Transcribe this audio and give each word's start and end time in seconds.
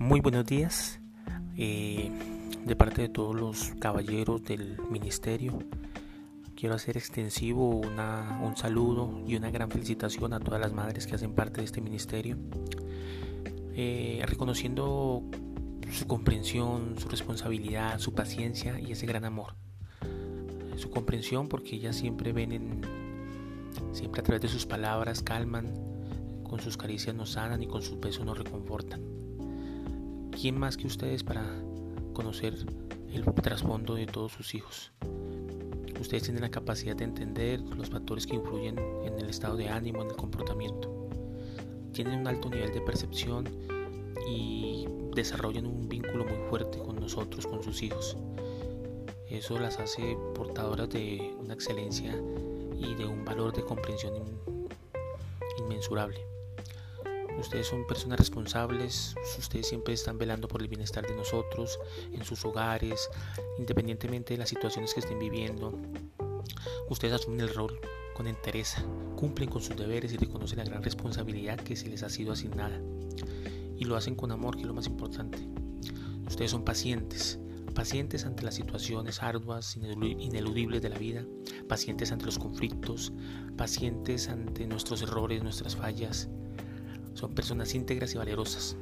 Muy 0.00 0.20
buenos 0.20 0.46
días. 0.46 1.00
Eh, 1.56 2.08
de 2.64 2.76
parte 2.76 3.02
de 3.02 3.08
todos 3.08 3.34
los 3.34 3.72
caballeros 3.80 4.44
del 4.44 4.78
ministerio, 4.88 5.58
quiero 6.54 6.76
hacer 6.76 6.96
extensivo 6.96 7.68
un 7.80 8.56
saludo 8.56 9.20
y 9.26 9.34
una 9.34 9.50
gran 9.50 9.72
felicitación 9.72 10.34
a 10.34 10.38
todas 10.38 10.60
las 10.60 10.72
madres 10.72 11.08
que 11.08 11.16
hacen 11.16 11.32
parte 11.32 11.62
de 11.62 11.64
este 11.64 11.80
ministerio, 11.80 12.36
eh, 13.74 14.22
reconociendo 14.24 15.24
su 15.90 16.06
comprensión, 16.06 16.94
su 16.96 17.08
responsabilidad, 17.08 17.98
su 17.98 18.14
paciencia 18.14 18.78
y 18.78 18.92
ese 18.92 19.04
gran 19.04 19.24
amor. 19.24 19.56
Su 20.76 20.90
comprensión 20.90 21.48
porque 21.48 21.74
ellas 21.74 21.96
siempre 21.96 22.32
ven 22.32 22.52
en, 22.52 22.80
siempre 23.90 24.20
a 24.20 24.24
través 24.24 24.42
de 24.42 24.48
sus 24.48 24.64
palabras 24.64 25.24
calman, 25.24 25.74
con 26.44 26.60
sus 26.60 26.76
caricias 26.76 27.16
nos 27.16 27.30
sanan 27.30 27.60
y 27.64 27.66
con 27.66 27.82
sus 27.82 27.98
besos 27.98 28.24
nos 28.24 28.38
reconfortan. 28.38 29.17
¿Quién 30.40 30.56
más 30.56 30.76
que 30.76 30.86
ustedes 30.86 31.24
para 31.24 31.44
conocer 32.12 32.54
el 33.12 33.24
trasfondo 33.42 33.96
de 33.96 34.06
todos 34.06 34.30
sus 34.30 34.54
hijos? 34.54 34.92
Ustedes 36.00 36.22
tienen 36.22 36.42
la 36.42 36.48
capacidad 36.48 36.94
de 36.94 37.02
entender 37.02 37.60
los 37.60 37.90
factores 37.90 38.24
que 38.24 38.36
influyen 38.36 38.78
en 38.78 39.18
el 39.18 39.30
estado 39.30 39.56
de 39.56 39.68
ánimo, 39.68 40.00
en 40.02 40.10
el 40.10 40.14
comportamiento. 40.14 41.10
Tienen 41.92 42.20
un 42.20 42.28
alto 42.28 42.50
nivel 42.50 42.72
de 42.72 42.80
percepción 42.82 43.48
y 44.30 44.86
desarrollan 45.12 45.66
un 45.66 45.88
vínculo 45.88 46.24
muy 46.24 46.38
fuerte 46.48 46.78
con 46.78 47.00
nosotros, 47.00 47.44
con 47.44 47.64
sus 47.64 47.82
hijos. 47.82 48.16
Eso 49.28 49.58
las 49.58 49.80
hace 49.80 50.16
portadoras 50.36 50.88
de 50.88 51.34
una 51.40 51.54
excelencia 51.54 52.16
y 52.78 52.94
de 52.94 53.06
un 53.06 53.24
valor 53.24 53.52
de 53.52 53.64
comprensión 53.64 54.14
inmensurable. 55.58 56.37
Ustedes 57.38 57.68
son 57.68 57.86
personas 57.86 58.18
responsables, 58.18 59.14
ustedes 59.38 59.68
siempre 59.68 59.94
están 59.94 60.18
velando 60.18 60.48
por 60.48 60.60
el 60.60 60.68
bienestar 60.68 61.06
de 61.06 61.14
nosotros, 61.14 61.78
en 62.12 62.24
sus 62.24 62.44
hogares, 62.44 63.08
independientemente 63.58 64.34
de 64.34 64.38
las 64.38 64.48
situaciones 64.48 64.92
que 64.92 65.00
estén 65.00 65.18
viviendo. 65.18 65.72
Ustedes 66.88 67.14
asumen 67.14 67.40
el 67.40 67.54
rol 67.54 67.78
con 68.14 68.26
entereza, 68.26 68.82
cumplen 69.14 69.48
con 69.48 69.62
sus 69.62 69.76
deberes 69.76 70.12
y 70.12 70.16
reconocen 70.16 70.58
la 70.58 70.64
gran 70.64 70.82
responsabilidad 70.82 71.60
que 71.60 71.76
se 71.76 71.88
les 71.88 72.02
ha 72.02 72.10
sido 72.10 72.32
asignada. 72.32 72.80
Y 73.76 73.84
lo 73.84 73.94
hacen 73.94 74.16
con 74.16 74.32
amor, 74.32 74.56
que 74.56 74.62
es 74.62 74.66
lo 74.66 74.74
más 74.74 74.88
importante. 74.88 75.38
Ustedes 76.26 76.50
son 76.50 76.64
pacientes, 76.64 77.38
pacientes 77.72 78.24
ante 78.24 78.42
las 78.42 78.56
situaciones 78.56 79.22
arduas, 79.22 79.76
ineludibles 79.76 80.82
de 80.82 80.88
la 80.88 80.98
vida, 80.98 81.24
pacientes 81.68 82.10
ante 82.10 82.26
los 82.26 82.40
conflictos, 82.40 83.12
pacientes 83.56 84.28
ante 84.28 84.66
nuestros 84.66 85.02
errores, 85.02 85.44
nuestras 85.44 85.76
fallas. 85.76 86.28
Son 87.18 87.34
personas 87.34 87.74
íntegras 87.74 88.14
y 88.14 88.18
valerosas. 88.18 88.76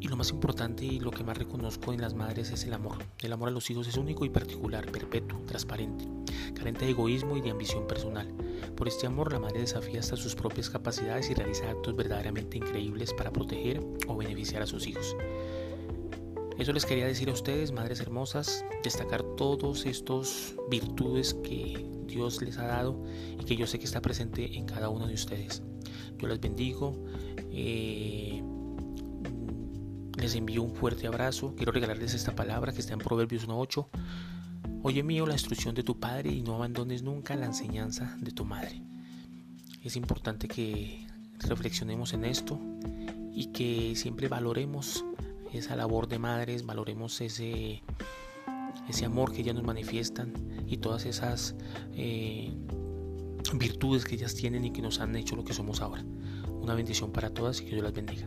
Y 0.00 0.08
lo 0.08 0.16
más 0.16 0.30
importante 0.30 0.84
y 0.84 0.98
lo 0.98 1.12
que 1.12 1.22
más 1.22 1.38
reconozco 1.38 1.92
en 1.92 2.00
las 2.00 2.14
madres 2.14 2.50
es 2.50 2.64
el 2.64 2.72
amor. 2.72 2.96
El 3.20 3.32
amor 3.32 3.46
a 3.50 3.52
los 3.52 3.70
hijos 3.70 3.86
es 3.86 3.96
único 3.96 4.24
y 4.24 4.28
particular, 4.28 4.90
perpetuo, 4.90 5.38
transparente, 5.46 6.04
carente 6.52 6.84
de 6.84 6.90
egoísmo 6.90 7.36
y 7.36 7.42
de 7.42 7.50
ambición 7.50 7.86
personal. 7.86 8.26
Por 8.74 8.88
este 8.88 9.06
amor 9.06 9.32
la 9.32 9.38
madre 9.38 9.60
desafía 9.60 10.00
hasta 10.00 10.16
sus 10.16 10.34
propias 10.34 10.68
capacidades 10.68 11.30
y 11.30 11.34
realiza 11.34 11.70
actos 11.70 11.94
verdaderamente 11.94 12.58
increíbles 12.58 13.14
para 13.14 13.32
proteger 13.32 13.80
o 14.08 14.16
beneficiar 14.16 14.62
a 14.62 14.66
sus 14.66 14.88
hijos. 14.88 15.14
Eso 16.58 16.72
les 16.72 16.86
quería 16.86 17.06
decir 17.06 17.30
a 17.30 17.34
ustedes, 17.34 17.70
madres 17.70 18.00
hermosas, 18.00 18.64
destacar 18.82 19.22
todos 19.36 19.86
estos 19.86 20.56
virtudes 20.68 21.34
que 21.34 21.86
Dios 22.06 22.42
les 22.42 22.58
ha 22.58 22.66
dado 22.66 23.00
y 23.38 23.44
que 23.44 23.54
yo 23.54 23.68
sé 23.68 23.78
que 23.78 23.84
está 23.84 24.02
presente 24.02 24.58
en 24.58 24.66
cada 24.66 24.88
uno 24.88 25.06
de 25.06 25.14
ustedes. 25.14 25.62
Yo 26.18 26.28
les 26.28 26.40
bendigo. 26.40 27.04
Eh, 27.50 28.42
les 30.16 30.34
envío 30.34 30.62
un 30.62 30.74
fuerte 30.74 31.06
abrazo. 31.06 31.54
Quiero 31.56 31.72
regalarles 31.72 32.14
esta 32.14 32.34
palabra 32.34 32.72
que 32.72 32.80
está 32.80 32.92
en 32.92 32.98
Proverbios 32.98 33.48
1.8. 33.48 33.86
Oye 34.82 35.02
mío 35.02 35.26
la 35.26 35.34
instrucción 35.34 35.74
de 35.74 35.82
tu 35.82 35.98
padre 35.98 36.30
y 36.30 36.42
no 36.42 36.54
abandones 36.54 37.02
nunca 37.02 37.36
la 37.36 37.46
enseñanza 37.46 38.16
de 38.20 38.30
tu 38.30 38.44
madre. 38.44 38.82
Es 39.82 39.96
importante 39.96 40.48
que 40.48 41.06
reflexionemos 41.38 42.12
en 42.12 42.24
esto 42.24 42.58
y 43.32 43.46
que 43.46 43.94
siempre 43.96 44.28
valoremos 44.28 45.04
esa 45.52 45.76
labor 45.76 46.08
de 46.08 46.18
madres, 46.18 46.64
valoremos 46.64 47.20
ese, 47.20 47.82
ese 48.88 49.04
amor 49.04 49.32
que 49.32 49.40
ellas 49.40 49.54
nos 49.54 49.64
manifiestan 49.64 50.32
y 50.66 50.78
todas 50.78 51.06
esas 51.06 51.56
eh, 51.94 52.54
virtudes 53.58 54.04
que 54.04 54.14
ellas 54.14 54.34
tienen 54.34 54.64
y 54.64 54.72
que 54.72 54.82
nos 54.82 55.00
han 55.00 55.14
hecho 55.16 55.36
lo 55.36 55.44
que 55.44 55.52
somos 55.52 55.80
ahora. 55.80 56.04
Una 56.60 56.74
bendición 56.74 57.12
para 57.12 57.30
todas 57.30 57.60
y 57.60 57.64
que 57.64 57.70
Dios 57.70 57.82
las 57.82 57.94
bendiga. 57.94 58.26